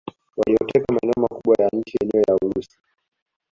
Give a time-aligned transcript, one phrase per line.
[0.37, 2.77] Walioteka maeneo makubwa ya nchi yenyewe ya Urusi